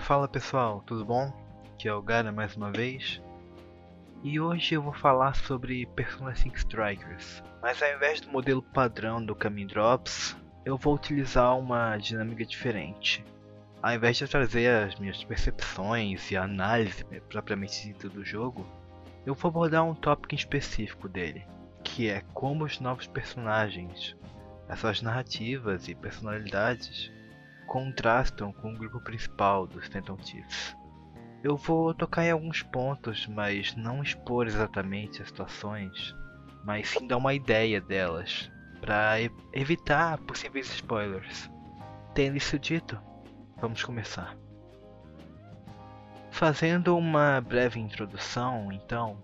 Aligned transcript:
Fala 0.00 0.26
pessoal, 0.26 0.82
tudo 0.84 1.04
bom? 1.04 1.32
Aqui 1.72 1.86
é 1.86 1.94
o 1.94 2.02
Gara 2.02 2.32
mais 2.32 2.56
uma 2.56 2.72
vez. 2.72 3.22
E 4.24 4.40
hoje 4.40 4.74
eu 4.74 4.82
vou 4.82 4.92
falar 4.92 5.36
sobre 5.36 5.86
Persona 5.94 6.34
5 6.34 6.56
Strikers. 6.56 7.40
Mas 7.62 7.80
ao 7.80 7.94
invés 7.94 8.20
do 8.20 8.28
modelo 8.28 8.62
padrão 8.62 9.24
do 9.24 9.36
Caminho 9.36 9.68
Drops, 9.68 10.36
eu 10.64 10.76
vou 10.76 10.96
utilizar 10.96 11.56
uma 11.56 11.96
dinâmica 11.98 12.44
diferente. 12.44 13.24
Ao 13.80 13.94
invés 13.94 14.16
de 14.16 14.26
trazer 14.26 14.88
as 14.88 14.98
minhas 14.98 15.22
percepções 15.22 16.32
e 16.32 16.36
análise 16.36 17.04
propriamente 17.28 17.86
dita 17.86 18.08
do 18.08 18.24
jogo, 18.24 18.66
eu 19.26 19.34
vou 19.34 19.48
abordar 19.48 19.84
um 19.84 19.94
tópico 19.94 20.36
específico 20.36 21.08
dele, 21.08 21.44
que 21.82 22.08
é 22.08 22.22
como 22.32 22.64
os 22.64 22.78
novos 22.78 23.08
personagens, 23.08 24.16
as 24.68 24.78
suas 24.78 25.02
narrativas 25.02 25.88
e 25.88 25.96
personalidades 25.96 27.10
contrastam 27.66 28.52
com 28.52 28.72
o 28.72 28.78
grupo 28.78 29.00
principal 29.00 29.66
dos 29.66 29.88
Phantom 29.88 30.16
Thieves. 30.16 30.76
Eu 31.42 31.56
vou 31.56 31.92
tocar 31.92 32.24
em 32.24 32.30
alguns 32.30 32.62
pontos, 32.62 33.26
mas 33.26 33.74
não 33.74 34.00
expor 34.00 34.46
exatamente 34.46 35.20
as 35.20 35.28
situações, 35.28 36.14
mas 36.64 36.88
sim 36.88 37.08
dar 37.08 37.16
uma 37.16 37.34
ideia 37.34 37.80
delas, 37.80 38.50
para 38.80 39.16
evitar 39.52 40.18
possíveis 40.18 40.72
spoilers. 40.72 41.50
Tendo 42.14 42.36
isso 42.36 42.58
dito, 42.58 42.98
vamos 43.60 43.82
começar. 43.82 44.36
Fazendo 46.36 46.94
uma 46.98 47.40
breve 47.40 47.80
introdução, 47.80 48.70
então, 48.70 49.16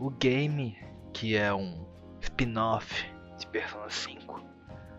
o 0.00 0.10
game, 0.10 0.76
que 1.12 1.36
é 1.36 1.54
um 1.54 1.86
spin-off 2.20 3.08
de 3.38 3.46
Persona 3.46 3.88
5, 3.88 4.44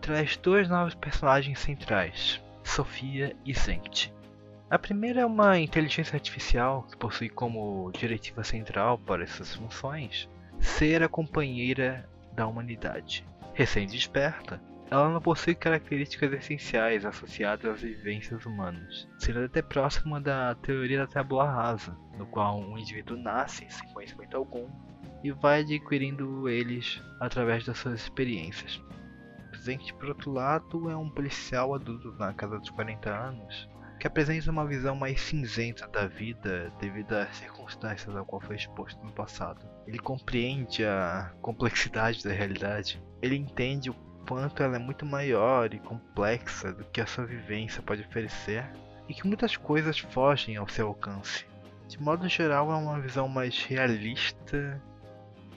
traz 0.00 0.38
dois 0.38 0.66
novos 0.66 0.94
personagens 0.94 1.58
centrais, 1.58 2.42
Sofia 2.64 3.36
e 3.44 3.52
Zent. 3.52 4.10
A 4.70 4.78
primeira 4.78 5.20
é 5.20 5.26
uma 5.26 5.58
inteligência 5.58 6.16
artificial 6.16 6.84
que 6.84 6.96
possui 6.96 7.28
como 7.28 7.92
diretiva 7.92 8.42
central 8.42 8.96
para 8.96 9.24
essas 9.24 9.54
funções 9.54 10.26
ser 10.58 11.02
a 11.02 11.08
companheira 11.08 12.08
da 12.32 12.46
humanidade. 12.46 13.26
Recém-desperta, 13.52 14.58
ela 14.90 15.10
não 15.10 15.20
possui 15.20 15.54
características 15.54 16.32
essenciais 16.32 17.04
associadas 17.04 17.74
às 17.74 17.80
vivências 17.82 18.46
humanas, 18.46 19.06
sendo 19.18 19.44
até 19.44 19.60
próxima 19.60 20.20
da 20.20 20.54
teoria 20.54 20.98
da 20.98 21.06
tábula 21.06 21.50
rasa, 21.50 21.96
no 22.16 22.26
qual 22.26 22.58
um 22.58 22.78
indivíduo 22.78 23.16
nasce 23.16 23.66
sem 23.68 23.88
conhecimento 23.92 24.36
algum 24.36 24.68
e 25.22 25.30
vai 25.30 25.60
adquirindo 25.60 26.48
eles 26.48 27.02
através 27.20 27.64
das 27.64 27.78
suas 27.78 28.00
experiências. 28.00 28.82
Zent, 29.56 29.92
por 29.94 30.08
outro 30.08 30.32
lado, 30.32 30.88
é 30.88 30.96
um 30.96 31.10
policial 31.10 31.74
adulto 31.74 32.12
na 32.12 32.32
casa 32.32 32.58
dos 32.58 32.70
40 32.70 33.10
anos 33.10 33.68
que 33.98 34.06
apresenta 34.06 34.50
uma 34.50 34.64
visão 34.64 34.94
mais 34.94 35.20
cinzenta 35.20 35.88
da 35.88 36.06
vida 36.06 36.72
devido 36.80 37.14
às 37.14 37.36
circunstâncias 37.36 38.14
ao 38.14 38.24
qual 38.24 38.40
foi 38.40 38.54
exposto 38.54 39.04
no 39.04 39.12
passado. 39.12 39.68
Ele 39.86 39.98
compreende 39.98 40.84
a 40.84 41.32
complexidade 41.42 42.22
da 42.22 42.32
realidade, 42.32 43.02
ele 43.20 43.34
entende 43.34 43.90
o 43.90 44.07
quanto 44.28 44.62
ela 44.62 44.76
é 44.76 44.78
muito 44.78 45.06
maior 45.06 45.72
e 45.72 45.78
complexa 45.78 46.70
do 46.70 46.84
que 46.84 47.00
a 47.00 47.06
sua 47.06 47.24
vivência 47.24 47.82
pode 47.82 48.02
oferecer 48.02 48.70
e 49.08 49.14
que 49.14 49.26
muitas 49.26 49.56
coisas 49.56 49.98
fogem 49.98 50.56
ao 50.56 50.68
seu 50.68 50.88
alcance. 50.88 51.46
De 51.88 51.98
modo 51.98 52.28
geral, 52.28 52.70
é 52.70 52.76
uma 52.76 53.00
visão 53.00 53.26
mais 53.26 53.64
realista 53.64 54.80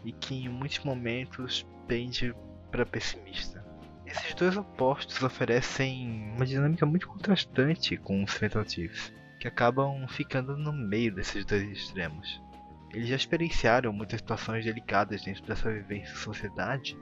e 0.06 0.14
que 0.14 0.46
em 0.46 0.48
muitos 0.48 0.80
momentos 0.86 1.68
pende 1.86 2.34
para 2.72 2.86
pessimista. 2.86 3.62
Esses 4.06 4.34
dois 4.34 4.56
opostos 4.56 5.22
oferecem 5.22 6.32
uma 6.34 6.46
dinâmica 6.46 6.86
muito 6.86 7.10
contrastante 7.10 7.98
com 7.98 8.24
os 8.24 8.34
Phantom 8.34 8.64
Thieves, 8.64 9.14
que 9.38 9.50
acabam 9.50 10.08
ficando 10.08 10.56
no 10.56 10.72
meio 10.72 11.14
desses 11.14 11.44
dois 11.44 11.70
extremos. 11.70 12.42
Eles 12.94 13.10
já 13.10 13.18
experienciaram 13.18 13.92
muitas 13.92 14.22
situações 14.22 14.64
delicadas 14.64 15.24
dentro 15.24 15.44
dessa 15.44 15.70
vivência 15.70 16.14
em 16.14 16.18
sociedade, 16.18 16.98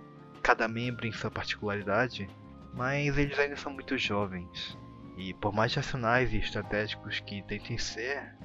cada 0.50 0.68
membro 0.68 1.06
em 1.06 1.12
sua 1.12 1.30
particularidade, 1.30 2.28
mas 2.74 3.16
eles 3.20 3.38
ainda 3.38 3.56
são 3.56 3.72
muito 3.72 3.96
jovens. 4.00 4.76
E 5.16 5.32
por 5.36 5.54
mais 5.54 5.76
racionais 5.76 6.34
e 6.34 6.38
estratégicos 6.38 7.20
que 7.20 7.44
tentem 7.44 7.78
ser, 7.78 8.36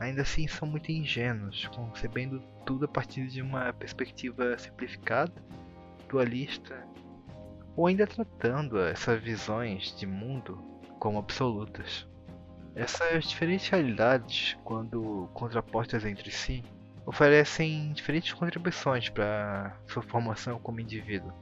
ainda 0.00 0.22
assim 0.22 0.48
são 0.48 0.66
muito 0.66 0.90
ingênuos, 0.90 1.68
concebendo 1.68 2.42
tudo 2.66 2.86
a 2.86 2.88
partir 2.88 3.28
de 3.28 3.40
uma 3.40 3.72
perspectiva 3.74 4.58
simplificada, 4.58 5.32
dualista 6.08 6.84
ou 7.76 7.86
ainda 7.86 8.08
tratando 8.08 8.80
essas 8.80 9.22
visões 9.22 9.96
de 9.96 10.04
mundo 10.04 10.58
como 10.98 11.20
absolutas. 11.20 12.08
Essas 12.74 13.26
diferentes 13.28 13.68
realidades, 13.68 14.58
quando 14.64 15.30
contrapostas 15.32 16.04
entre 16.04 16.32
si, 16.32 16.64
oferecem 17.06 17.92
diferentes 17.92 18.32
contribuições 18.32 19.08
para 19.08 19.76
sua 19.86 20.02
formação 20.02 20.58
como 20.58 20.80
indivíduo. 20.80 21.32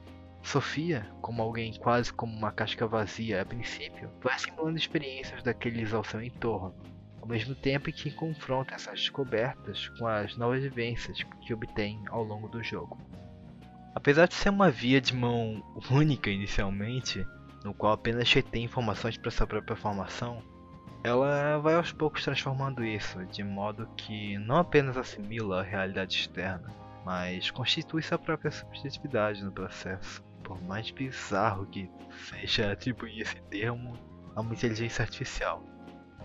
Sofia, 0.43 1.07
como 1.21 1.41
alguém 1.41 1.73
quase 1.73 2.11
como 2.11 2.35
uma 2.35 2.51
casca 2.51 2.87
vazia 2.87 3.41
a 3.41 3.45
princípio, 3.45 4.09
vai 4.21 4.37
simulando 4.37 4.77
experiências 4.77 5.43
daqueles 5.43 5.93
ao 5.93 6.03
seu 6.03 6.21
entorno, 6.21 6.75
ao 7.21 7.27
mesmo 7.27 7.55
tempo 7.55 7.89
em 7.89 7.93
que 7.93 8.11
confronta 8.11 8.75
essas 8.75 8.99
descobertas 8.99 9.87
com 9.97 10.07
as 10.07 10.35
novas 10.35 10.61
vivências 10.63 11.23
que 11.41 11.53
obtém 11.53 12.01
ao 12.09 12.23
longo 12.23 12.49
do 12.49 12.63
jogo. 12.63 12.97
Apesar 13.93 14.27
de 14.27 14.33
ser 14.33 14.49
uma 14.49 14.71
via 14.71 14.99
de 14.99 15.15
mão 15.15 15.63
única 15.91 16.29
inicialmente, 16.29 17.25
no 17.63 17.73
qual 17.73 17.93
apenas 17.93 18.31
retém 18.33 18.65
informações 18.65 19.17
para 19.17 19.31
sua 19.31 19.45
própria 19.45 19.75
formação, 19.75 20.41
ela 21.03 21.57
vai 21.59 21.75
aos 21.75 21.91
poucos 21.91 22.23
transformando 22.23 22.83
isso, 22.83 23.25
de 23.27 23.43
modo 23.43 23.87
que 23.95 24.37
não 24.39 24.57
apenas 24.57 24.97
assimila 24.97 25.59
a 25.59 25.63
realidade 25.63 26.15
externa, 26.15 26.69
mas 27.05 27.49
constitui 27.51 28.01
sua 28.01 28.17
própria 28.19 28.51
subjetividade 28.51 29.43
no 29.43 29.51
processo. 29.51 30.23
Por 30.51 30.61
mais 30.63 30.91
bizarro 30.91 31.65
que 31.67 31.89
seja 32.29 32.73
atribuir 32.73 33.21
esse 33.21 33.37
termo 33.43 33.97
a 34.35 34.41
uma 34.41 34.53
inteligência 34.53 35.01
artificial. 35.01 35.63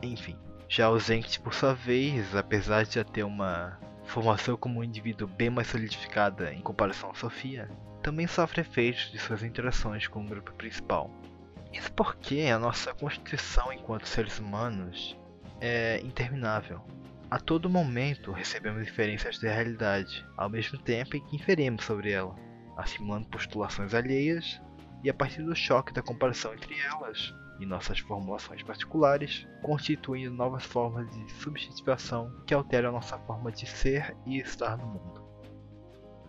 Enfim, 0.02 0.36
já 0.68 0.90
o 0.90 0.98
Zenkt, 0.98 1.38
por 1.38 1.54
sua 1.54 1.74
vez, 1.74 2.34
apesar 2.34 2.84
de 2.84 2.96
já 2.96 3.04
ter 3.04 3.22
uma 3.22 3.78
formação 4.04 4.56
como 4.56 4.80
um 4.80 4.84
indivíduo 4.84 5.28
bem 5.28 5.48
mais 5.48 5.68
solidificada 5.68 6.52
em 6.52 6.60
comparação 6.60 7.12
a 7.12 7.14
Sofia, 7.14 7.70
também 8.02 8.26
sofre 8.26 8.62
efeitos 8.62 9.12
de 9.12 9.18
suas 9.20 9.44
interações 9.44 10.08
com 10.08 10.24
o 10.24 10.28
grupo 10.28 10.52
principal. 10.54 11.08
Isso 11.72 11.92
porque 11.92 12.40
a 12.52 12.58
nossa 12.58 12.92
constituição 12.94 13.72
enquanto 13.72 14.08
seres 14.08 14.40
humanos 14.40 15.16
é 15.60 16.00
interminável. 16.00 16.84
A 17.30 17.38
todo 17.38 17.70
momento 17.70 18.32
recebemos 18.32 18.82
inferências 18.82 19.38
da 19.38 19.52
realidade, 19.52 20.26
ao 20.36 20.50
mesmo 20.50 20.78
tempo 20.78 21.16
em 21.16 21.24
que 21.24 21.36
inferimos 21.36 21.84
sobre 21.84 22.10
ela, 22.10 22.34
assimilando 22.76 23.28
postulações 23.28 23.94
alheias 23.94 24.60
e 25.02 25.10
a 25.10 25.14
partir 25.14 25.42
do 25.42 25.54
choque 25.54 25.92
da 25.92 26.02
comparação 26.02 26.52
entre 26.52 26.74
elas, 26.78 27.34
e 27.58 27.66
nossas 27.66 27.98
formulações 27.98 28.62
particulares, 28.62 29.46
constituindo 29.62 30.34
novas 30.34 30.64
formas 30.64 31.08
de 31.10 31.32
subjetivação 31.32 32.32
que 32.46 32.54
alteram 32.54 32.92
nossa 32.92 33.18
forma 33.18 33.50
de 33.50 33.66
ser 33.66 34.16
e 34.26 34.38
estar 34.38 34.76
no 34.76 34.86
mundo. 34.86 35.25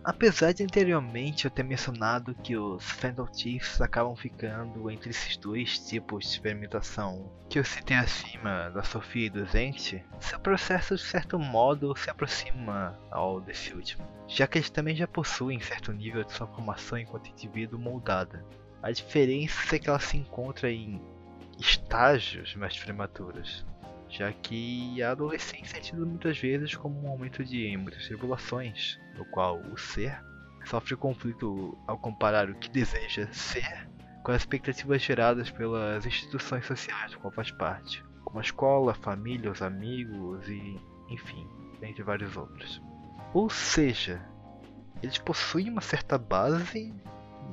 Apesar 0.04 0.52
de 0.52 0.62
anteriormente 0.62 1.44
eu 1.44 1.50
ter 1.50 1.62
mencionado 1.62 2.34
que 2.34 2.56
os 2.56 2.82
Phantom 2.92 3.26
Thieves 3.26 3.80
acabam 3.80 4.16
ficando 4.16 4.90
entre 4.90 5.10
esses 5.10 5.36
dois 5.36 5.78
tipos 5.78 6.24
de 6.24 6.30
experimentação 6.30 7.30
que 7.48 7.58
eu 7.58 7.64
citei 7.64 7.96
acima 7.96 8.70
da 8.70 8.82
Sofia 8.82 9.26
e 9.26 9.30
do 9.30 9.44
Zente, 9.46 10.04
seu 10.20 10.38
processo 10.38 10.96
de 10.96 11.02
certo 11.02 11.38
modo 11.38 11.94
se 11.96 12.08
aproxima 12.08 12.98
ao 13.10 13.40
desse 13.40 13.74
último, 13.74 14.06
já 14.26 14.46
que 14.46 14.58
eles 14.58 14.70
também 14.70 14.96
já 14.96 15.06
possuem 15.06 15.60
certo 15.60 15.92
nível 15.92 16.24
de 16.24 16.32
sua 16.32 16.46
formação 16.46 16.96
enquanto 16.98 17.28
indivíduo 17.28 17.78
moldada. 17.78 18.44
A 18.82 18.92
diferença 18.92 19.74
é 19.74 19.78
que 19.78 19.88
ela 19.88 19.98
se 19.98 20.16
encontra 20.16 20.70
em 20.70 21.02
estágios 21.58 22.54
mais 22.54 22.78
prematuros, 22.78 23.66
já 24.08 24.32
que 24.32 25.02
a 25.02 25.10
adolescência 25.10 25.76
é 25.76 25.80
tida 25.80 26.04
muitas 26.04 26.38
vezes 26.38 26.74
como 26.74 26.98
um 26.98 27.08
momento 27.08 27.44
de 27.44 27.76
muitas 27.76 28.06
tribulações, 28.06 28.98
no 29.16 29.24
qual 29.26 29.60
o 29.60 29.76
ser 29.76 30.18
sofre 30.64 30.96
conflito 30.96 31.76
ao 31.86 31.98
comparar 31.98 32.50
o 32.50 32.54
que 32.54 32.68
deseja 32.70 33.26
ser 33.32 33.88
com 34.22 34.32
as 34.32 34.42
expectativas 34.42 35.00
geradas 35.00 35.50
pelas 35.50 36.04
instituições 36.04 36.66
sociais 36.66 37.12
do 37.12 37.18
qual 37.18 37.32
faz 37.32 37.50
parte, 37.50 38.04
como 38.24 38.38
a 38.38 38.42
escola, 38.42 38.92
a 38.92 38.94
família, 38.94 39.50
os 39.50 39.62
amigos 39.62 40.46
e, 40.48 40.78
enfim, 41.08 41.48
entre 41.82 42.02
vários 42.02 42.36
outros. 42.36 42.82
Ou 43.32 43.48
seja, 43.48 44.20
eles 45.02 45.18
possuem 45.18 45.70
uma 45.70 45.80
certa 45.80 46.18
base, 46.18 46.94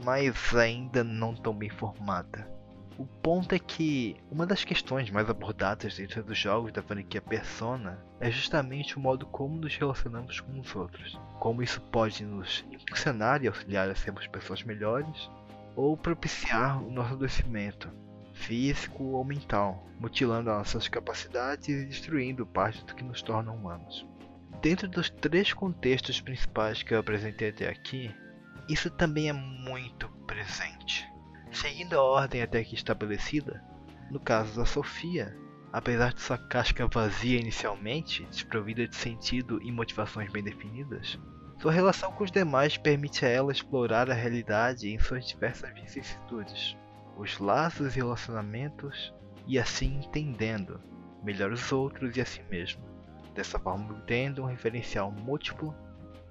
mas 0.03 0.53
ainda 0.53 1.03
não 1.03 1.33
tão 1.33 1.53
bem 1.53 1.69
formada. 1.69 2.54
O 2.97 3.05
ponto 3.05 3.53
é 3.53 3.59
que 3.59 4.15
uma 4.31 4.45
das 4.45 4.63
questões 4.63 5.09
mais 5.09 5.29
abordadas 5.29 5.97
dentro 5.97 6.23
dos 6.23 6.37
jogos 6.37 6.71
da 6.71 6.81
franquia 6.81 7.21
Persona 7.21 7.99
é 8.21 8.31
justamente 8.31 8.95
o 8.95 9.01
modo 9.01 9.25
como 9.25 9.57
nos 9.57 9.75
relacionamos 9.75 10.39
com 10.39 10.57
os 10.59 10.73
outros. 10.73 11.19
Como 11.39 11.61
isso 11.61 11.81
pode 11.81 12.23
nos 12.23 12.63
impulsionar 12.71 13.43
e 13.43 13.47
auxiliar 13.47 13.89
a 13.89 13.95
sermos 13.95 14.27
pessoas 14.27 14.63
melhores, 14.63 15.29
ou 15.75 15.97
propiciar 15.97 16.81
o 16.81 16.89
nosso 16.89 17.15
adoecimento, 17.15 17.91
físico 18.33 19.03
ou 19.03 19.25
mental, 19.25 19.85
mutilando 19.99 20.49
nossas 20.49 20.87
capacidades 20.87 21.67
e 21.67 21.85
destruindo 21.85 22.45
parte 22.45 22.85
do 22.85 22.95
que 22.95 23.03
nos 23.03 23.21
torna 23.21 23.51
humanos. 23.51 24.07
Dentro 24.61 24.87
dos 24.87 25.09
três 25.09 25.51
contextos 25.51 26.21
principais 26.21 26.81
que 26.81 26.93
eu 26.93 26.99
apresentei 26.99 27.49
até 27.49 27.67
aqui, 27.67 28.09
isso 28.69 28.89
também 28.89 29.27
é 29.27 29.33
muito 29.33 30.07
presente. 30.25 31.05
Seguindo 31.65 31.95
a 31.95 32.03
ordem 32.03 32.43
até 32.43 32.59
aqui 32.59 32.75
estabelecida, 32.75 33.59
no 34.11 34.19
caso 34.19 34.55
da 34.55 34.67
Sofia, 34.67 35.35
apesar 35.73 36.13
de 36.13 36.21
sua 36.21 36.37
casca 36.37 36.85
vazia 36.85 37.39
inicialmente, 37.39 38.23
desprovida 38.25 38.87
de 38.87 38.95
sentido 38.95 39.59
e 39.63 39.71
motivações 39.71 40.31
bem 40.31 40.43
definidas, 40.43 41.19
sua 41.59 41.71
relação 41.71 42.11
com 42.11 42.23
os 42.23 42.29
demais 42.29 42.77
permite 42.77 43.25
a 43.25 43.29
ela 43.29 43.51
explorar 43.51 44.11
a 44.11 44.13
realidade 44.13 44.93
em 44.93 44.99
suas 44.99 45.27
diversas 45.27 45.73
vicissitudes, 45.73 46.77
os 47.17 47.39
laços 47.39 47.95
e 47.95 47.99
relacionamentos, 47.99 49.11
e 49.47 49.57
assim 49.57 50.01
entendendo 50.05 50.79
melhor 51.23 51.51
os 51.51 51.71
outros 51.71 52.15
e 52.15 52.21
a 52.21 52.25
si 52.25 52.43
mesma. 52.43 52.83
Dessa 53.33 53.57
forma, 53.57 54.03
tendo 54.05 54.43
um 54.43 54.45
referencial 54.45 55.11
múltiplo 55.11 55.73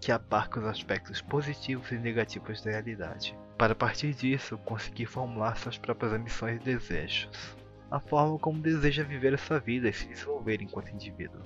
que 0.01 0.13
abarca 0.13 0.61
os 0.61 0.67
aspectos 0.67 1.21
positivos 1.21 1.91
e 1.91 1.99
negativos 1.99 2.63
da 2.63 2.71
realidade, 2.71 3.37
para 3.57 3.73
a 3.73 3.77
partir 3.77 4.13
disso 4.15 4.59
conseguir 4.59 5.07
formular 5.07 5.57
suas 5.57 5.79
próprias 5.79 6.13
ambições 6.13 6.61
e 6.61 6.65
desejos, 6.65 7.57
a 7.91 8.01
forma 8.01 8.39
como 8.39 8.61
deseja 8.61 9.03
viver 9.03 9.35
a 9.35 9.39
sua 9.39 9.59
vida 9.59 9.89
e 9.89 9.93
se 9.93 10.09
desenvolver 10.09 10.61
enquanto 10.61 10.91
indivíduo. 10.91 11.41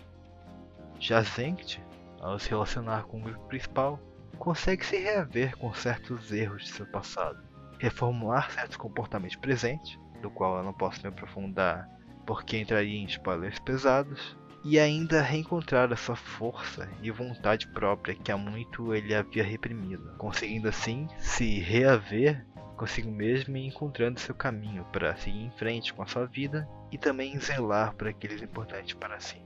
Já 0.99 1.23
Zenkt, 1.23 1.83
ao 2.21 2.39
se 2.39 2.51
relacionar 2.51 3.05
com 3.05 3.19
o 3.19 3.23
grupo 3.23 3.45
principal, 3.47 4.01
consegue 4.39 4.85
se 4.85 4.99
reaver 4.99 5.57
com 5.57 5.73
certos 5.75 6.33
erros 6.33 6.65
de 6.65 6.71
seu 6.71 6.87
passado, 6.87 7.43
reformular 7.79 8.51
certos 8.51 8.77
comportamentos 8.77 9.37
presentes, 9.37 9.99
do 10.23 10.31
qual 10.31 10.59
eu 10.59 10.65
não 10.65 10.73
posso 10.73 11.01
me 11.03 11.09
aprofundar 11.09 11.89
porque 12.27 12.59
entraria 12.59 12.99
em 12.99 13.07
spoilers 13.07 13.59
pesados, 13.61 14.37
e 14.71 14.79
ainda 14.79 15.23
reencontrar 15.23 15.91
a 15.91 15.97
sua 15.97 16.15
força 16.15 16.91
e 17.03 17.11
vontade 17.11 17.67
própria 17.69 18.15
que 18.15 18.31
há 18.31 18.37
muito 18.37 18.95
ele 18.95 19.15
havia 19.15 19.43
reprimido, 19.43 20.15
conseguindo 20.19 20.69
assim 20.69 21.09
se 21.19 21.59
reaver 21.61 22.45
consigo 22.77 23.11
mesmo 23.11 23.57
e 23.57 23.67
encontrando 23.67 24.21
seu 24.21 24.35
caminho 24.35 24.85
para 24.93 25.17
seguir 25.17 25.43
em 25.43 25.51
frente 25.53 25.95
com 25.95 26.03
a 26.03 26.07
sua 26.07 26.27
vida 26.27 26.69
e 26.93 26.99
também 26.99 27.41
zelar 27.41 27.95
por 27.95 28.09
aqueles 28.09 28.43
importantes 28.43 28.93
para 28.93 29.19
si. 29.19 29.41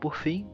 Por 0.00 0.16
fim, 0.16 0.44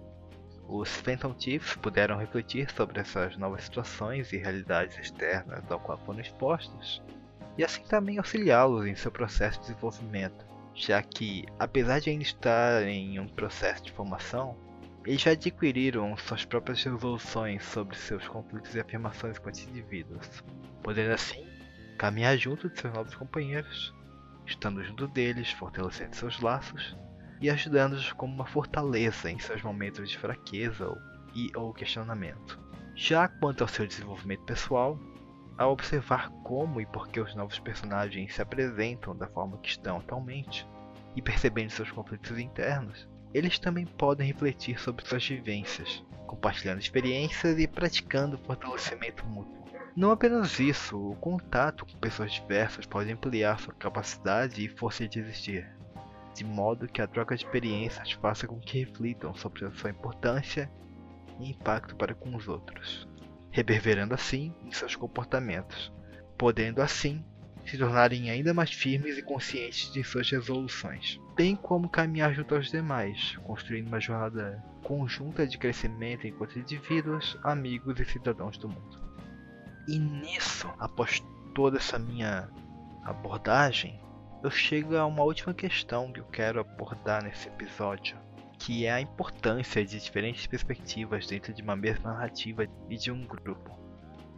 os 0.68 0.90
Phantom 1.00 1.32
Thieves 1.32 1.74
puderam 1.76 2.18
refletir 2.18 2.70
sobre 2.70 3.00
essas 3.00 3.38
novas 3.38 3.64
situações 3.64 4.34
e 4.34 4.36
realidades 4.36 4.98
externas 4.98 5.64
ao 5.70 5.80
qual 5.80 5.96
foram 6.04 6.20
expostos, 6.20 7.02
e 7.56 7.64
assim 7.64 7.82
também 7.84 8.18
auxiliá-los 8.18 8.84
em 8.84 8.94
seu 8.94 9.10
processo 9.10 9.60
de 9.60 9.68
desenvolvimento, 9.68 10.44
já 10.74 11.00
que, 11.02 11.44
apesar 11.58 12.00
de 12.00 12.10
ainda 12.10 12.24
estar 12.24 12.82
em 12.82 13.18
um 13.20 13.28
processo 13.28 13.84
de 13.84 13.92
formação, 13.92 14.56
eles 15.06 15.20
já 15.20 15.32
adquiriram 15.32 16.16
suas 16.16 16.44
próprias 16.44 16.82
resoluções 16.82 17.62
sobre 17.62 17.96
seus 17.96 18.26
conflitos 18.26 18.74
e 18.74 18.80
afirmações 18.80 19.36
enquanto 19.36 19.60
indivíduos, 19.60 20.42
podendo 20.82 21.12
assim 21.12 21.46
caminhar 21.98 22.36
junto 22.36 22.68
de 22.68 22.80
seus 22.80 22.92
novos 22.92 23.14
companheiros, 23.14 23.94
estando 24.46 24.82
junto 24.82 25.06
deles, 25.06 25.50
fortalecendo 25.52 26.16
seus 26.16 26.40
laços 26.40 26.96
e 27.40 27.50
ajudando-os 27.50 28.12
como 28.12 28.34
uma 28.34 28.46
fortaleza 28.46 29.30
em 29.30 29.38
seus 29.38 29.62
momentos 29.62 30.10
de 30.10 30.18
fraqueza 30.18 30.90
e 31.34 31.50
ou 31.54 31.72
questionamento. 31.72 32.58
Já 32.96 33.28
quanto 33.28 33.62
ao 33.62 33.68
seu 33.68 33.86
desenvolvimento 33.86 34.44
pessoal, 34.44 34.98
ao 35.56 35.72
observar 35.72 36.30
como 36.42 36.80
e 36.80 36.86
por 36.86 37.08
que 37.08 37.20
os 37.20 37.34
novos 37.34 37.58
personagens 37.58 38.34
se 38.34 38.42
apresentam 38.42 39.16
da 39.16 39.28
forma 39.28 39.58
que 39.58 39.68
estão 39.68 39.98
atualmente, 39.98 40.66
e 41.14 41.22
percebendo 41.22 41.70
seus 41.70 41.90
conflitos 41.90 42.38
internos, 42.38 43.08
eles 43.32 43.58
também 43.58 43.86
podem 43.86 44.26
refletir 44.26 44.80
sobre 44.80 45.06
suas 45.06 45.26
vivências, 45.26 46.04
compartilhando 46.26 46.80
experiências 46.80 47.58
e 47.58 47.68
praticando 47.68 48.38
fortalecimento 48.38 49.24
mútuo. 49.26 49.64
Não 49.96 50.10
apenas 50.10 50.58
isso, 50.58 50.98
o 50.98 51.14
contato 51.16 51.86
com 51.86 51.98
pessoas 51.98 52.32
diversas 52.32 52.84
pode 52.84 53.12
ampliar 53.12 53.60
sua 53.60 53.72
capacidade 53.74 54.64
e 54.64 54.68
força 54.68 55.06
de 55.06 55.20
existir, 55.20 55.68
de 56.34 56.44
modo 56.44 56.88
que 56.88 57.00
a 57.00 57.06
troca 57.06 57.36
de 57.36 57.44
experiências 57.44 58.10
faça 58.12 58.48
com 58.48 58.58
que 58.58 58.80
reflitam 58.80 59.32
sobre 59.34 59.70
sua 59.70 59.90
importância 59.90 60.68
e 61.38 61.50
impacto 61.50 61.94
para 61.94 62.12
com 62.12 62.34
os 62.34 62.48
outros 62.48 63.08
reverberando 63.54 64.12
assim 64.12 64.52
em 64.64 64.72
seus 64.72 64.96
comportamentos, 64.96 65.92
podendo 66.36 66.82
assim 66.82 67.24
se 67.64 67.78
tornarem 67.78 68.28
ainda 68.28 68.52
mais 68.52 68.72
firmes 68.72 69.16
e 69.16 69.22
conscientes 69.22 69.92
de 69.92 70.02
suas 70.02 70.28
resoluções, 70.28 71.20
bem 71.36 71.54
como 71.54 71.88
caminhar 71.88 72.34
junto 72.34 72.56
aos 72.56 72.68
demais, 72.68 73.36
construindo 73.44 73.86
uma 73.86 74.00
jornada 74.00 74.60
conjunta 74.82 75.46
de 75.46 75.56
crescimento 75.56 76.26
enquanto 76.26 76.58
indivíduos, 76.58 77.38
amigos 77.44 78.00
e 78.00 78.04
cidadãos 78.04 78.58
do 78.58 78.68
mundo. 78.68 79.00
E 79.86 80.00
nisso, 80.00 80.68
após 80.76 81.22
toda 81.54 81.76
essa 81.76 81.96
minha 81.96 82.50
abordagem, 83.04 84.00
eu 84.42 84.50
chego 84.50 84.96
a 84.96 85.06
uma 85.06 85.22
última 85.22 85.54
questão 85.54 86.12
que 86.12 86.18
eu 86.18 86.26
quero 86.26 86.58
abordar 86.58 87.22
nesse 87.22 87.46
episódio, 87.46 88.16
que 88.64 88.86
é 88.86 88.92
a 88.92 89.00
importância 89.00 89.84
de 89.84 90.00
diferentes 90.00 90.46
perspectivas 90.46 91.26
dentro 91.26 91.52
de 91.52 91.60
uma 91.60 91.76
mesma 91.76 92.14
narrativa 92.14 92.66
e 92.88 92.96
de 92.96 93.12
um 93.12 93.26
grupo. 93.26 93.78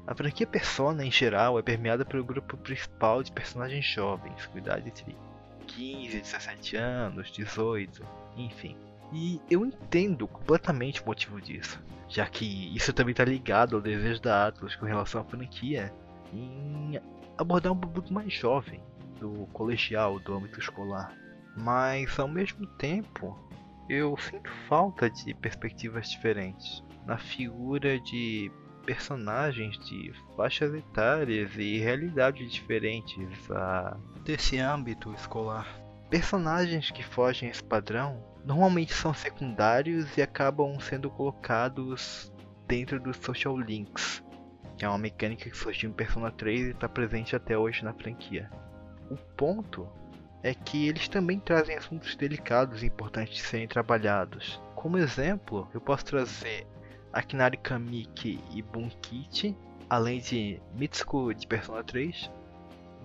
A 0.05 0.17
franquia 0.17 0.45
Persona, 0.45 1.05
em 1.05 1.13
geral, 1.13 1.57
é 1.61 1.63
permeada 1.63 2.05
pelo 2.05 2.25
grupo 2.25 2.57
principal 2.57 3.23
de 3.23 3.31
personagens 3.31 3.85
jovens, 3.85 4.47
com 4.47 4.59
idade 4.59 4.89
entre 4.89 5.17
15, 5.69 6.21
17 6.21 6.77
anos, 6.77 7.31
18, 7.31 8.05
enfim. 8.37 8.77
E 9.13 9.41
eu 9.49 9.65
entendo 9.65 10.27
completamente 10.27 11.01
o 11.03 11.07
motivo 11.07 11.41
disso, 11.41 11.81
já 12.09 12.27
que 12.27 12.75
isso 12.75 12.93
também 12.93 13.13
está 13.13 13.25
ligado 13.25 13.77
ao 13.77 13.83
desejo 13.83 14.21
da 14.21 14.49
Atlas 14.49 14.75
com 14.75 14.87
relação 14.87 15.21
à 15.21 15.25
franquia 15.25 15.95
em 16.33 17.01
abordar 17.39 17.73
um 17.73 17.79
público 17.79 18.13
mais 18.13 18.33
jovem, 18.33 18.83
do 19.21 19.47
colegial, 19.53 20.19
do 20.19 20.35
âmbito 20.35 20.59
escolar. 20.59 21.15
Mas 21.57 22.19
ao 22.19 22.27
mesmo 22.27 22.67
tempo, 22.67 23.39
eu 23.89 24.17
sinto 24.17 24.51
falta 24.69 25.09
de 25.09 25.35
perspectivas 25.35 26.11
diferentes 26.11 26.83
na 27.07 27.17
figura 27.17 28.01
de 28.01 28.51
personagens 28.85 29.79
de 29.87 30.13
faixas 30.37 30.73
etárias 30.75 31.57
e 31.57 31.79
realidades 31.79 32.53
diferentes 32.53 33.51
a 33.51 33.97
desse 34.25 34.59
âmbito 34.59 35.13
escolar. 35.15 35.67
Personagens 36.09 36.91
que 36.91 37.03
fogem 37.03 37.49
a 37.49 37.53
esse 37.53 37.63
padrão 37.63 38.23
normalmente 38.45 38.93
são 38.93 39.13
secundários 39.13 40.17
e 40.17 40.23
acabam 40.23 40.79
sendo 40.79 41.11
colocados 41.11 42.33
dentro 42.67 43.01
dos 43.01 43.17
social 43.17 43.59
links, 43.59 44.23
que 44.79 44.85
é 44.85 44.89
uma 44.89 44.99
mecânica 44.99 45.51
que 45.51 45.57
surgiu 45.57 45.91
em 45.91 45.93
Persona 45.93 46.31
3 46.31 46.61
e 46.61 46.71
está 46.71 46.89
presente 46.89 47.35
até 47.35 47.59
hoje 47.59 47.85
na 47.85 47.93
franquia. 47.93 48.49
O 49.11 49.17
ponto 49.17 49.89
que 50.67 50.89
eles 50.89 51.09
também 51.09 51.39
trazem 51.39 51.77
assuntos 51.77 52.17
delicados 52.17 52.83
e 52.83 52.87
importantes 52.87 53.37
de 53.37 53.43
serem 53.43 53.69
trabalhados. 53.69 54.61
Como 54.75 54.99
exemplo, 54.99 55.69
eu 55.73 55.81
posso 55.81 56.05
trazer 56.05 56.67
Akinari 57.13 57.57
Kamiki 57.57 58.41
e 58.53 58.61
Bunkichi, 58.63 59.57
além 59.89 60.21
de 60.21 60.61
Mitsuko 60.75 61.33
de 61.33 61.47
Persona 61.47 61.85
3, 61.85 62.31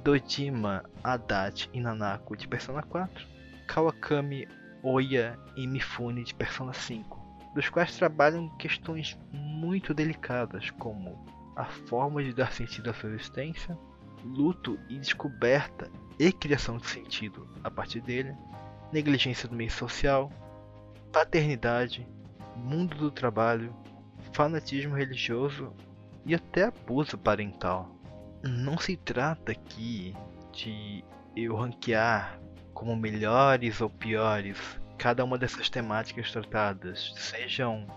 Dojima, 0.03 0.83
Haddad 1.03 1.69
e 1.71 1.79
Nanako 1.79 2.35
de 2.35 2.47
Persona 2.47 2.81
4, 2.81 3.27
Kawakami, 3.67 4.47
Oya 4.81 5.37
e 5.55 5.67
Mifune 5.67 6.23
de 6.23 6.33
Persona 6.33 6.73
5, 6.73 7.19
dos 7.53 7.69
quais 7.69 7.95
trabalham 7.95 8.49
questões 8.57 9.17
muito 9.31 9.93
delicadas 9.93 10.71
como 10.71 11.23
a 11.55 11.65
forma 11.65 12.23
de 12.23 12.33
dar 12.33 12.51
sentido 12.51 12.89
à 12.89 12.93
sua 12.93 13.11
existência, 13.11 13.77
luto 14.25 14.79
e 14.89 14.97
descoberta 14.97 15.91
e 16.21 16.31
criação 16.31 16.77
de 16.77 16.87
sentido 16.87 17.49
a 17.63 17.71
partir 17.71 17.99
dele, 17.99 18.35
negligência 18.93 19.49
do 19.49 19.55
meio 19.55 19.71
social, 19.71 20.31
paternidade, 21.11 22.07
mundo 22.55 22.95
do 22.95 23.09
trabalho, 23.09 23.75
fanatismo 24.31 24.93
religioso 24.93 25.73
e 26.23 26.35
até 26.35 26.65
abuso 26.65 27.17
parental. 27.17 27.89
Não 28.43 28.77
se 28.77 28.95
trata 28.95 29.51
aqui 29.51 30.15
de 30.53 31.03
eu 31.35 31.55
ranquear 31.55 32.39
como 32.71 32.95
melhores 32.95 33.81
ou 33.81 33.89
piores 33.89 34.59
cada 34.99 35.23
uma 35.23 35.39
dessas 35.39 35.71
temáticas 35.71 36.31
tratadas, 36.31 37.13
sejam 37.15 37.87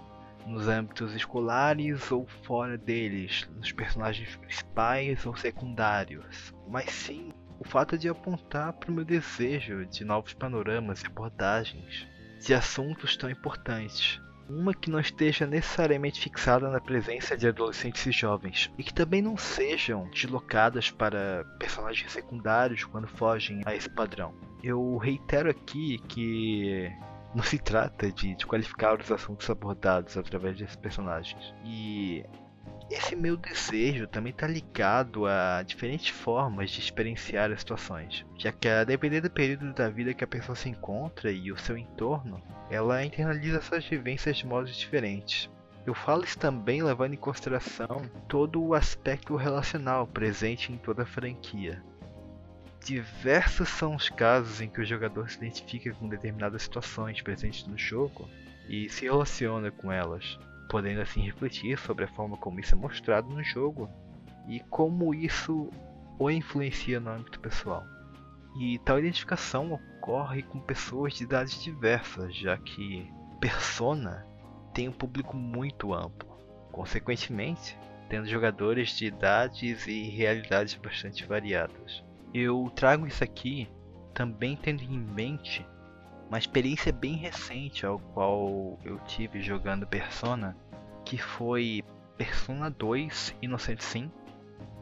nos 0.46 0.66
âmbitos 0.66 1.14
escolares 1.14 2.10
ou 2.10 2.26
fora 2.42 2.78
deles, 2.78 3.46
nos 3.54 3.70
personagens 3.70 4.34
principais 4.36 5.26
ou 5.26 5.36
secundários, 5.36 6.54
mas 6.66 6.90
sim 6.90 7.33
o 7.64 7.68
fato 7.68 7.96
de 7.96 8.08
apontar 8.08 8.72
para 8.74 8.90
o 8.90 8.94
meu 8.94 9.04
desejo 9.04 9.86
de 9.86 10.04
novos 10.04 10.34
panoramas 10.34 11.02
e 11.02 11.06
abordagens 11.06 12.06
de 12.40 12.52
assuntos 12.52 13.16
tão 13.16 13.30
importantes. 13.30 14.20
Uma 14.48 14.74
que 14.74 14.90
não 14.90 15.00
esteja 15.00 15.46
necessariamente 15.46 16.20
fixada 16.20 16.68
na 16.68 16.78
presença 16.78 17.34
de 17.34 17.48
adolescentes 17.48 18.04
e 18.04 18.12
jovens, 18.12 18.70
e 18.76 18.84
que 18.84 18.92
também 18.92 19.22
não 19.22 19.38
sejam 19.38 20.10
deslocadas 20.10 20.90
para 20.90 21.44
personagens 21.58 22.12
secundários 22.12 22.84
quando 22.84 23.08
fogem 23.08 23.62
a 23.64 23.74
esse 23.74 23.88
padrão. 23.88 24.34
Eu 24.62 24.98
reitero 24.98 25.48
aqui 25.48 25.98
que 26.06 26.92
não 27.34 27.42
se 27.42 27.58
trata 27.58 28.12
de, 28.12 28.34
de 28.34 28.46
qualificar 28.46 29.00
os 29.00 29.10
assuntos 29.10 29.48
abordados 29.48 30.18
através 30.18 30.58
desses 30.58 30.76
personagens. 30.76 31.54
E 31.64 32.22
esse 32.90 33.16
meu 33.16 33.36
desejo 33.36 34.06
também 34.06 34.30
está 34.30 34.46
ligado 34.46 35.26
a 35.26 35.62
diferentes 35.62 36.08
formas 36.08 36.70
de 36.70 36.80
experienciar 36.80 37.50
as 37.50 37.60
situações, 37.60 38.24
já 38.36 38.52
que 38.52 38.68
a 38.68 38.84
depender 38.84 39.20
do 39.20 39.30
período 39.30 39.72
da 39.72 39.88
vida 39.88 40.14
que 40.14 40.24
a 40.24 40.28
pessoa 40.28 40.54
se 40.54 40.68
encontra 40.68 41.32
e 41.32 41.50
o 41.50 41.58
seu 41.58 41.78
entorno, 41.78 42.42
ela 42.70 43.04
internaliza 43.04 43.62
suas 43.62 43.84
vivências 43.86 44.36
de 44.36 44.46
modos 44.46 44.76
diferentes. 44.76 45.50
Eu 45.86 45.94
falo 45.94 46.24
isso 46.24 46.38
também 46.38 46.82
levando 46.82 47.14
em 47.14 47.18
consideração 47.18 48.02
todo 48.28 48.62
o 48.62 48.74
aspecto 48.74 49.36
relacional 49.36 50.06
presente 50.06 50.72
em 50.72 50.78
toda 50.78 51.02
a 51.02 51.06
franquia. 51.06 51.82
Diversos 52.84 53.68
são 53.68 53.94
os 53.94 54.08
casos 54.10 54.60
em 54.60 54.68
que 54.68 54.80
o 54.80 54.84
jogador 54.84 55.28
se 55.30 55.38
identifica 55.38 55.92
com 55.94 56.08
determinadas 56.08 56.62
situações 56.62 57.20
presentes 57.22 57.66
no 57.66 57.78
jogo 57.78 58.28
e 58.68 58.88
se 58.88 59.04
relaciona 59.04 59.70
com 59.70 59.90
elas, 59.90 60.38
podendo 60.74 61.02
assim 61.02 61.20
refletir 61.20 61.78
sobre 61.78 62.04
a 62.04 62.08
forma 62.08 62.36
como 62.36 62.58
isso 62.58 62.74
é 62.74 62.76
mostrado 62.76 63.30
no 63.30 63.44
jogo 63.44 63.88
e 64.48 64.58
como 64.58 65.14
isso 65.14 65.70
o 66.18 66.28
influencia 66.28 66.98
no 66.98 67.10
âmbito 67.10 67.38
pessoal. 67.38 67.84
E 68.58 68.80
tal 68.80 68.98
identificação 68.98 69.72
ocorre 69.72 70.42
com 70.42 70.58
pessoas 70.58 71.14
de 71.14 71.22
idades 71.22 71.62
diversas, 71.62 72.34
já 72.34 72.58
que 72.58 73.08
Persona 73.40 74.26
tem 74.72 74.88
um 74.88 74.92
público 74.92 75.36
muito 75.36 75.94
amplo. 75.94 76.28
Consequentemente, 76.72 77.78
tendo 78.08 78.26
jogadores 78.26 78.96
de 78.96 79.06
idades 79.06 79.86
e 79.86 80.10
realidades 80.10 80.74
bastante 80.74 81.24
variadas. 81.24 82.02
Eu 82.34 82.68
trago 82.74 83.06
isso 83.06 83.22
aqui 83.22 83.70
também 84.12 84.56
tendo 84.56 84.82
em 84.82 84.98
mente 84.98 85.64
uma 86.28 86.38
experiência 86.38 86.92
bem 86.92 87.14
recente 87.14 87.86
ao 87.86 87.98
qual 87.98 88.76
eu 88.84 88.98
tive 89.06 89.40
jogando 89.40 89.86
Persona, 89.86 90.56
que 91.04 91.18
foi 91.18 91.84
Persona 92.16 92.70
2 92.70 93.36
Innocent 93.42 93.80
Sim, 93.80 94.10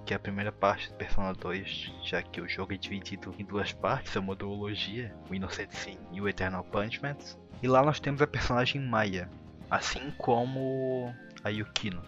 que 0.04 0.12
é 0.12 0.16
a 0.16 0.20
primeira 0.20 0.52
parte 0.52 0.88
do 0.88 0.94
Persona 0.94 1.32
2, 1.32 1.92
já 2.04 2.22
que 2.22 2.40
o 2.40 2.48
jogo 2.48 2.72
é 2.72 2.76
dividido 2.76 3.34
em 3.38 3.44
duas 3.44 3.72
partes, 3.72 4.16
a 4.16 4.20
modologia, 4.20 5.14
o 5.30 5.34
Innocent 5.34 5.70
Sim 5.72 5.98
e 6.12 6.20
o 6.20 6.28
Eternal 6.28 6.64
Punishment. 6.64 7.18
E 7.62 7.68
lá 7.68 7.82
nós 7.82 8.00
temos 8.00 8.20
a 8.20 8.26
personagem 8.26 8.80
Maya, 8.80 9.30
assim 9.70 10.12
como 10.18 11.14
a 11.42 11.48
Yukino. 11.48 12.02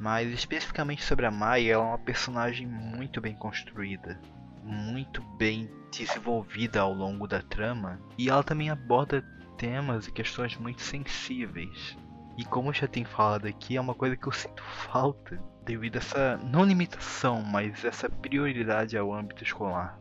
Mas 0.00 0.32
especificamente 0.32 1.02
sobre 1.02 1.26
a 1.26 1.30
Maya, 1.30 1.72
ela 1.72 1.84
é 1.84 1.86
uma 1.88 1.98
personagem 1.98 2.66
muito 2.66 3.20
bem 3.20 3.34
construída, 3.34 4.20
muito 4.62 5.22
bem 5.36 5.68
desenvolvida 5.90 6.80
ao 6.80 6.92
longo 6.92 7.26
da 7.26 7.42
trama, 7.42 8.00
e 8.16 8.28
ela 8.28 8.42
também 8.44 8.70
aborda 8.70 9.24
temas 9.56 10.06
e 10.06 10.12
questões 10.12 10.56
muito 10.56 10.80
sensíveis. 10.82 11.96
E 12.38 12.44
como 12.44 12.70
eu 12.70 12.72
já 12.72 12.86
tenho 12.86 13.06
falado 13.06 13.46
aqui, 13.46 13.76
é 13.76 13.80
uma 13.80 13.94
coisa 13.94 14.16
que 14.16 14.26
eu 14.26 14.32
sinto 14.32 14.62
falta 14.62 15.38
devido 15.64 15.96
a 15.96 15.98
essa 15.98 16.36
não 16.38 16.64
limitação, 16.64 17.42
mas 17.42 17.84
essa 17.84 18.08
prioridade 18.08 18.96
ao 18.96 19.12
âmbito 19.12 19.42
escolar. 19.42 19.98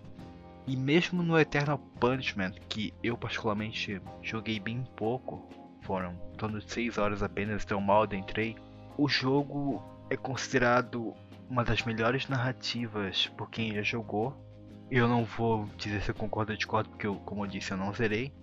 E 0.68 0.78
mesmo 0.78 1.24
no 1.24 1.40
Eternal 1.40 1.80
Punishment, 2.00 2.54
que 2.70 2.94
eu 3.04 3.18
particularmente 3.18 4.00
joguei 4.22 4.60
bem 4.60 4.86
pouco, 4.96 5.50
foram 5.82 6.14
em 6.34 6.38
torno 6.38 6.60
de 6.60 6.72
6 6.72 6.98
horas 7.00 7.24
apenas, 7.24 7.64
então 7.64 7.82
mal 7.82 8.04
adentrei, 8.04 8.56
o 8.98 9.10
jogo 9.10 9.84
é 10.10 10.16
considerado 10.16 11.16
uma 11.50 11.64
das 11.64 11.82
melhores 11.82 12.28
narrativas 12.30 13.28
por 13.36 13.50
quem 13.50 13.74
já 13.74 13.82
jogou 13.82 14.48
eu 14.90 15.08
não 15.08 15.26
vou 15.26 15.68
dizer 15.78 16.02
se 16.02 16.12
eu 16.12 16.16
concordo 16.16 16.52
ou 16.52 16.58
discordo, 16.58 16.90
porque, 16.90 17.06
eu, 17.06 17.16
como 17.18 17.44
eu 17.44 17.50
disse, 17.50 17.72
eu 17.72 17.78
não 17.78 17.94
zerei. 17.94 18.34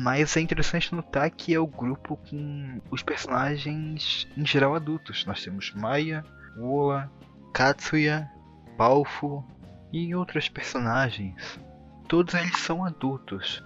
Mas 0.00 0.36
é 0.36 0.40
interessante 0.40 0.94
notar 0.94 1.28
que 1.28 1.52
é 1.52 1.58
o 1.58 1.66
grupo 1.66 2.16
com 2.30 2.80
os 2.88 3.02
personagens 3.02 4.28
em 4.36 4.46
geral 4.46 4.76
adultos. 4.76 5.26
Nós 5.26 5.42
temos 5.42 5.72
Maya, 5.74 6.24
Wola, 6.56 7.10
Katsuya, 7.52 8.30
Balfo 8.76 9.44
e 9.92 10.14
outros 10.14 10.48
personagens. 10.48 11.58
Todos 12.06 12.32
eles 12.34 12.56
são 12.58 12.84
adultos. 12.84 13.60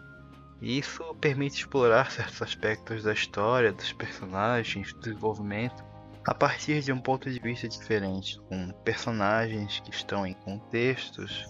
E 0.62 0.78
isso 0.78 1.04
permite 1.20 1.58
explorar 1.58 2.10
certos 2.10 2.40
aspectos 2.40 3.02
da 3.02 3.12
história, 3.12 3.70
dos 3.70 3.92
personagens, 3.92 4.90
do 4.94 5.00
desenvolvimento, 5.00 5.84
a 6.26 6.32
partir 6.32 6.80
de 6.80 6.92
um 6.92 6.98
ponto 6.98 7.30
de 7.30 7.38
vista 7.40 7.68
diferente, 7.68 8.40
com 8.48 8.70
personagens 8.82 9.80
que 9.80 9.90
estão 9.90 10.26
em 10.26 10.32
contextos, 10.32 11.44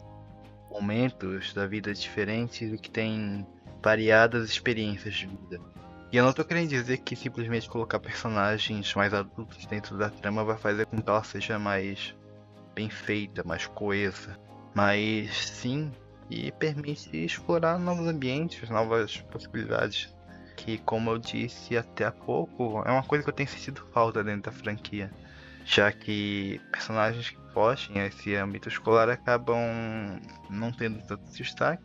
momentos 0.69 1.55
da 1.55 1.69
vida 1.69 1.95
diferentes 1.95 2.73
e 2.73 2.79
que 2.79 2.91
têm 2.91 3.47
variadas 3.83 4.49
experiências 4.49 5.15
de 5.15 5.27
vida. 5.27 5.61
E 6.11 6.17
eu 6.17 6.25
não 6.25 6.33
tô 6.33 6.45
querendo 6.45 6.69
dizer 6.69 6.99
que 6.99 7.17
simplesmente 7.17 7.69
colocar 7.69 7.99
personagens 7.99 8.95
mais 8.95 9.15
adultos 9.15 9.65
dentro 9.67 9.97
da 9.97 10.11
trama 10.11 10.45
vai 10.45 10.59
fazer 10.59 10.87
com 10.87 11.01
que 11.01 11.09
ela 11.09 11.25
seja 11.25 11.59
mais 11.59 12.15
bem 12.75 12.91
feita, 12.91 13.43
mais 13.45 13.67
coesa. 13.67 14.39
Mas 14.75 15.35
sim, 15.37 15.91
e 16.31 16.53
permite 16.53 17.17
explorar 17.17 17.79
novos 17.79 18.07
ambientes, 18.07 18.69
novas 18.69 19.19
possibilidades 19.23 20.15
que, 20.57 20.79
como 20.79 21.11
eu 21.11 21.19
disse 21.19 21.77
até 21.77 22.05
há 22.05 22.12
pouco, 22.12 22.83
é 22.87 22.91
uma 22.91 23.03
coisa 23.03 23.25
que 23.25 23.31
eu 23.31 23.35
tenho 23.35 23.49
sentido 23.49 23.87
falta 23.93 24.23
dentro 24.23 24.51
da 24.51 24.53
franquia. 24.53 25.11
Já 25.65 25.91
que 25.93 26.61
personagens 26.71 27.31
que 27.31 27.53
fogem 27.53 28.01
a 28.01 28.07
esse 28.07 28.35
âmbito 28.35 28.69
escolar 28.69 29.09
acabam 29.09 30.21
não 30.51 30.73
tendo 30.73 31.01
tanto 31.07 31.31
destaque. 31.33 31.85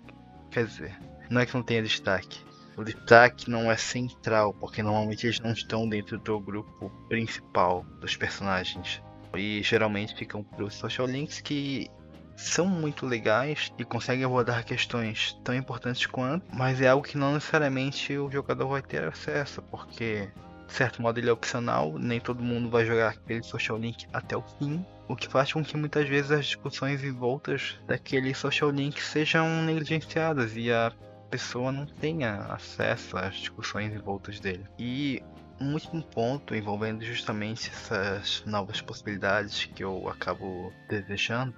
Quer 0.51 0.65
dizer, 0.65 0.97
não 1.29 1.41
é 1.41 1.45
que 1.45 1.53
não 1.53 1.63
tenha 1.63 1.83
destaque. 1.83 2.45
O 2.75 2.83
destaque 2.83 3.49
não 3.49 3.71
é 3.71 3.75
central, 3.75 4.53
porque 4.53 4.83
normalmente 4.83 5.25
eles 5.25 5.39
não 5.39 5.51
estão 5.51 5.89
dentro 5.89 6.19
do 6.19 6.39
grupo 6.39 6.91
principal 7.09 7.83
dos 7.99 8.15
personagens. 8.15 9.01
E 9.35 9.61
geralmente 9.63 10.15
ficam 10.15 10.43
para 10.43 10.69
social 10.69 11.07
links 11.07 11.41
que 11.41 11.89
são 12.35 12.67
muito 12.67 13.05
legais 13.05 13.73
e 13.79 13.83
conseguem 13.83 14.23
abordar 14.23 14.63
questões 14.63 15.35
tão 15.43 15.55
importantes 15.55 16.05
quanto, 16.05 16.45
mas 16.55 16.79
é 16.79 16.87
algo 16.87 17.05
que 17.05 17.17
não 17.17 17.33
necessariamente 17.33 18.15
o 18.15 18.29
jogador 18.29 18.67
vai 18.67 18.81
ter 18.81 19.03
acesso, 19.05 19.61
porque 19.63 20.29
de 20.67 20.73
certo 20.73 21.01
modo 21.01 21.19
ele 21.19 21.29
é 21.29 21.33
opcional, 21.33 21.97
nem 21.97 22.19
todo 22.19 22.43
mundo 22.43 22.69
vai 22.69 22.85
jogar 22.85 23.09
aquele 23.09 23.41
social 23.41 23.77
link 23.77 24.05
até 24.13 24.37
o 24.37 24.43
fim, 24.59 24.85
o 25.07 25.15
que 25.15 25.27
faz 25.27 25.51
com 25.51 25.63
que 25.63 25.75
muitas 25.75 26.07
vezes 26.07 26.29
as 26.31 26.45
discussões 26.45 27.03
em 27.03 27.11
voltas 27.11 27.75
daquele 27.87 28.33
social 28.35 28.69
link 28.69 29.01
sejam 29.01 29.63
negligenciadas 29.63 30.55
e 30.55 30.71
a 30.71 30.91
pessoa 31.29 31.71
não 31.71 31.85
tenha 31.85 32.37
acesso 32.49 33.17
às 33.17 33.35
discussões 33.35 33.93
em 33.93 33.97
voltas 33.97 34.39
dele. 34.39 34.65
E 34.77 35.21
um 35.59 35.73
último 35.73 36.03
ponto 36.03 36.55
envolvendo 36.55 37.03
justamente 37.03 37.69
essas 37.69 38.43
novas 38.45 38.81
possibilidades 38.81 39.65
que 39.65 39.83
eu 39.83 40.07
acabo 40.07 40.71
desejando 40.89 41.53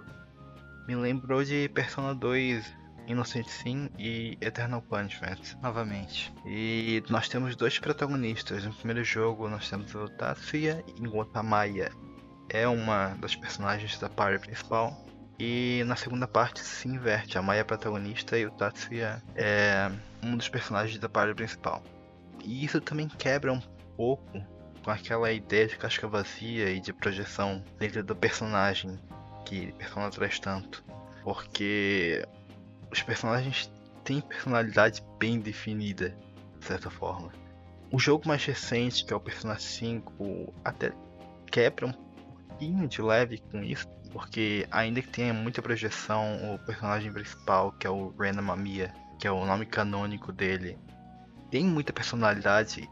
me 0.87 0.95
lembrou 0.95 1.43
de 1.43 1.69
Persona 1.69 2.15
2 2.15 2.79
Innocent 3.07 3.47
Sim 3.47 3.89
e 3.97 4.37
Eternal 4.39 4.81
Punishment, 4.81 5.57
novamente. 5.61 6.31
E 6.45 7.03
nós 7.09 7.27
temos 7.27 7.55
dois 7.55 7.77
protagonistas. 7.79 8.63
No 8.63 8.73
primeiro 8.73 9.03
jogo 9.03 9.49
nós 9.49 9.69
temos 9.69 9.93
o 9.95 10.07
Tatsuya, 10.07 10.83
enquanto 10.99 11.35
a 11.35 11.43
Maya 11.43 11.91
é 12.49 12.67
uma 12.67 13.09
das 13.19 13.35
personagens 13.35 13.97
da 13.99 14.09
party 14.09 14.39
principal. 14.39 15.05
E 15.39 15.83
na 15.85 15.95
segunda 15.95 16.27
parte 16.27 16.59
se 16.59 16.87
inverte, 16.89 17.37
a 17.37 17.41
Maya 17.41 17.61
é 17.61 17.63
protagonista 17.63 18.37
e 18.37 18.45
o 18.45 18.51
Tatsuya 18.51 19.23
é 19.35 19.89
um 20.21 20.35
dos 20.35 20.49
personagens 20.49 20.99
da 20.99 21.07
party 21.07 21.33
principal. 21.33 21.81
E 22.43 22.65
isso 22.65 22.81
também 22.81 23.07
quebra 23.07 23.53
um 23.53 23.61
pouco 23.95 24.45
com 24.83 24.91
aquela 24.91 25.31
ideia 25.31 25.65
de 25.67 25.77
casca 25.77 26.07
vazia 26.09 26.69
e 26.71 26.81
de 26.81 26.91
projeção 26.91 27.63
dentro 27.77 28.03
do 28.03 28.15
personagem 28.15 28.99
que 29.45 29.71
Persona 29.73 30.09
traz 30.09 30.39
tanto. 30.39 30.83
Porque 31.23 32.25
os 32.91 33.01
personagens 33.01 33.71
têm 34.03 34.19
personalidade 34.19 35.01
bem 35.17 35.39
definida, 35.39 36.13
de 36.59 36.65
certa 36.65 36.89
forma. 36.89 37.31
O 37.91 37.97
jogo 37.97 38.27
mais 38.27 38.43
recente, 38.43 39.05
que 39.05 39.13
é 39.13 39.15
o 39.15 39.21
Persona 39.21 39.57
5, 39.57 40.53
até 40.65 40.91
quebra 41.49 41.87
um 41.87 41.93
pouquinho 41.93 42.87
de 42.87 43.01
leve 43.01 43.41
com 43.51 43.63
isso, 43.63 43.87
porque 44.11 44.67
ainda 44.71 45.01
que 45.01 45.09
tenha 45.09 45.33
muita 45.33 45.61
projeção, 45.61 46.53
o 46.53 46.59
personagem 46.59 47.11
principal, 47.11 47.71
que 47.73 47.85
é 47.85 47.89
o 47.89 48.09
Rena 48.19 48.41
Mamiya, 48.41 48.93
que 49.19 49.27
é 49.27 49.31
o 49.31 49.45
nome 49.45 49.65
canônico 49.65 50.31
dele, 50.31 50.77
tem 51.51 51.65
muita 51.65 51.93
personalidade 51.93 52.89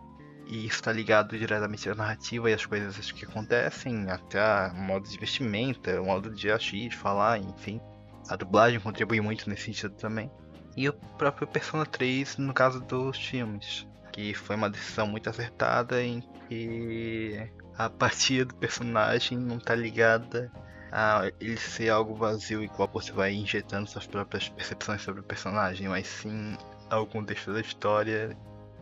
e 0.48 0.66
isso 0.66 0.76
está 0.76 0.92
ligado 0.92 1.38
diretamente 1.38 1.90
à 1.90 1.96
narrativa 1.96 2.50
e 2.50 2.54
às 2.54 2.66
coisas 2.66 3.12
que 3.12 3.26
acontecem, 3.26 4.10
até 4.10 4.68
o 4.70 4.76
modo 4.76 5.08
de 5.08 5.18
vestimenta, 5.18 6.02
o 6.02 6.06
modo 6.06 6.34
de 6.34 6.50
agir, 6.50 6.90
de 6.90 6.96
falar, 6.96 7.38
enfim. 7.38 7.82
A 8.30 8.36
dublagem 8.36 8.80
contribui 8.80 9.20
muito 9.20 9.50
nesse 9.50 9.66
sentido 9.66 9.96
também. 9.96 10.32
E 10.76 10.88
o 10.88 10.94
próprio 10.94 11.48
Persona 11.48 11.86
3 11.86 12.38
no 12.38 12.54
caso 12.54 12.80
dos 12.80 13.18
filmes, 13.18 13.86
que 14.14 14.34
foi 14.34 14.56
uma 14.56 14.70
decisão 14.70 15.08
muito 15.08 15.30
acertada 15.30 16.02
em 16.02 16.22
que 16.48 17.50
a 17.78 17.90
partir 17.90 18.46
do 18.46 18.56
personagem 18.56 19.38
não 19.38 19.60
tá 19.60 19.76
ligada 19.76 20.52
a 20.92 21.32
ele 21.40 21.58
ser 21.58 21.90
algo 21.90 22.16
vazio 22.16 22.64
e 22.64 22.68
qual 22.68 22.90
você 22.92 23.12
vai 23.12 23.34
injetando 23.34 23.90
suas 23.90 24.08
próprias 24.08 24.50
percepções 24.50 25.02
sobre 25.02 25.22
o 25.22 25.24
personagem, 25.24 25.88
mas 25.88 26.08
sim 26.08 26.58
ao 26.90 27.06
contexto 27.06 27.54
da 27.54 27.62
história 27.62 28.38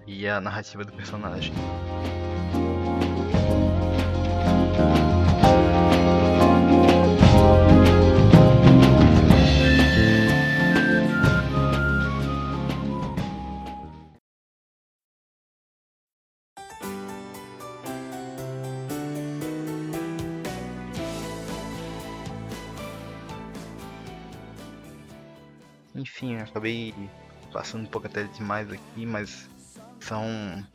e 0.05 0.27
a 0.27 0.39
narrativa 0.39 0.83
do 0.83 0.93
personagem. 0.93 1.53
Passando 27.65 27.83
um 27.83 27.87
pouco 27.87 28.05
até 28.05 28.23
demais 28.25 28.71
aqui, 28.71 29.05
mas 29.07 29.49
são 29.99 30.23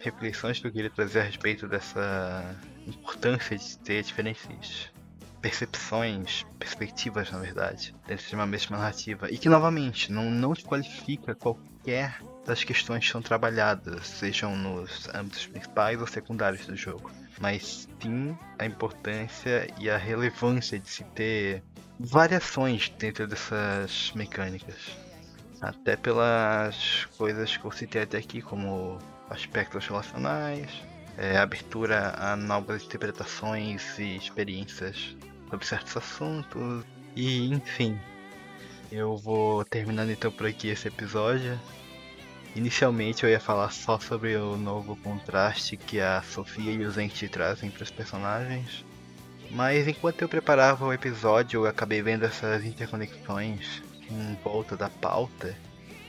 reflexões 0.00 0.58
que 0.58 0.66
eu 0.66 0.72
queria 0.72 0.90
trazer 0.90 1.20
a 1.20 1.22
respeito 1.22 1.68
dessa 1.68 2.56
importância 2.84 3.56
de 3.56 3.78
ter 3.78 4.02
diferentes 4.02 4.90
percepções, 5.40 6.44
perspectivas 6.58 7.30
na 7.30 7.38
verdade, 7.38 7.94
dentro 8.08 8.26
de 8.26 8.34
uma 8.34 8.46
mesma 8.46 8.76
narrativa. 8.76 9.30
E 9.30 9.38
que 9.38 9.48
novamente 9.48 10.10
não, 10.10 10.28
não 10.32 10.52
desqualifica 10.52 11.32
qualquer 11.32 12.20
das 12.44 12.64
questões 12.64 13.06
que 13.06 13.12
são 13.12 13.22
trabalhadas, 13.22 14.08
sejam 14.08 14.56
nos 14.56 15.08
âmbitos 15.14 15.46
principais 15.46 16.00
ou 16.00 16.08
secundários 16.08 16.66
do 16.66 16.74
jogo. 16.74 17.12
Mas 17.40 17.88
sim 18.02 18.36
a 18.58 18.66
importância 18.66 19.72
e 19.78 19.88
a 19.88 19.96
relevância 19.96 20.76
de 20.78 20.90
se 20.90 21.04
ter 21.04 21.62
variações 22.00 22.92
dentro 22.98 23.28
dessas 23.28 24.12
mecânicas. 24.16 25.09
Até 25.60 25.94
pelas 25.94 27.06
coisas 27.18 27.56
que 27.56 27.64
eu 27.64 27.70
citei 27.70 28.02
até 28.02 28.16
aqui, 28.16 28.40
como 28.40 28.98
aspectos 29.28 29.86
relacionais, 29.86 30.70
é, 31.18 31.36
abertura 31.36 32.14
a 32.16 32.34
novas 32.34 32.82
interpretações 32.82 33.98
e 33.98 34.16
experiências 34.16 35.14
sobre 35.50 35.66
certos 35.66 35.96
assuntos, 35.96 36.84
e 37.14 37.52
enfim. 37.52 37.98
Eu 38.90 39.16
vou 39.16 39.64
terminando 39.64 40.10
então 40.10 40.32
por 40.32 40.46
aqui 40.46 40.68
esse 40.68 40.88
episódio. 40.88 41.60
Inicialmente 42.56 43.22
eu 43.22 43.30
ia 43.30 43.38
falar 43.38 43.70
só 43.70 43.98
sobre 44.00 44.36
o 44.36 44.56
novo 44.56 44.96
contraste 44.96 45.76
que 45.76 46.00
a 46.00 46.22
Sofia 46.22 46.72
e 46.72 46.84
o 46.84 46.90
Zenti 46.90 47.28
trazem 47.28 47.70
para 47.70 47.84
os 47.84 47.90
personagens. 47.90 48.84
Mas 49.50 49.86
enquanto 49.86 50.22
eu 50.22 50.28
preparava 50.28 50.86
o 50.86 50.92
episódio, 50.92 51.60
eu 51.60 51.66
acabei 51.68 52.02
vendo 52.02 52.24
essas 52.24 52.64
interconexões 52.64 53.82
em 54.10 54.34
volta 54.42 54.76
da 54.76 54.88
pauta, 54.88 55.56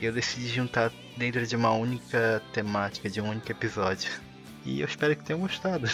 eu 0.01 0.12
decidi 0.12 0.48
juntar 0.48 0.91
dentro 1.17 1.46
de 1.46 1.55
uma 1.55 1.72
única 1.72 2.41
temática, 2.53 3.10
de 3.10 3.22
um 3.22 3.29
único 3.29 3.51
episódio. 3.51 4.12
E 4.65 4.81
eu 4.81 4.88
espero 4.88 5.15
que 5.15 5.24
tenham 5.24 5.39
gostado. 5.39 5.89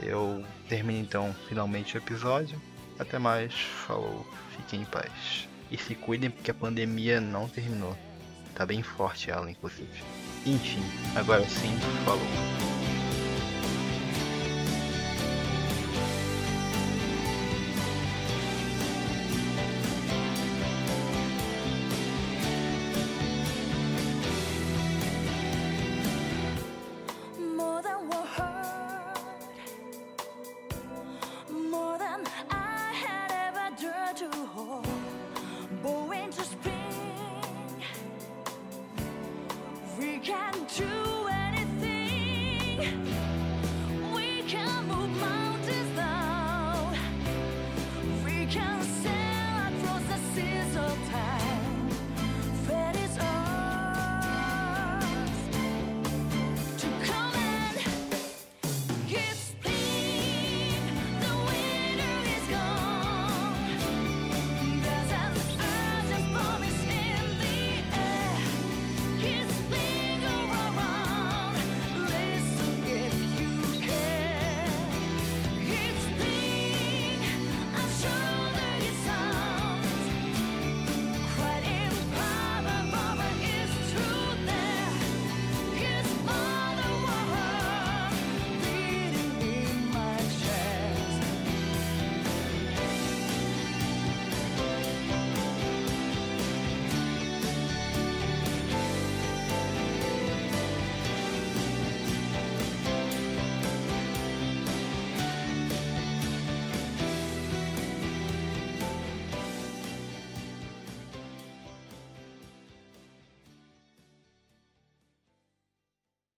Eu 0.00 0.44
termino 0.68 0.98
então 0.98 1.34
finalmente 1.48 1.96
o 1.96 1.98
episódio. 1.98 2.60
Até 2.98 3.18
mais, 3.18 3.54
falou, 3.86 4.26
fiquem 4.56 4.82
em 4.82 4.84
paz. 4.84 5.48
E 5.70 5.78
se 5.78 5.94
cuidem 5.94 6.30
porque 6.30 6.50
a 6.50 6.54
pandemia 6.54 7.20
não 7.20 7.48
terminou. 7.48 7.96
Tá 8.54 8.64
bem 8.64 8.82
forte 8.82 9.30
ela, 9.30 9.50
inclusive. 9.50 10.02
Enfim, 10.46 10.82
agora 11.16 11.44
sim, 11.48 11.76
falou. 12.04 12.73